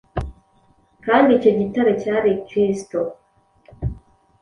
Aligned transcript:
kandi 1.05 1.29
icyo 1.37 1.51
gitare 1.59 1.91
cyari 2.01 2.31
kristo. 2.47 2.99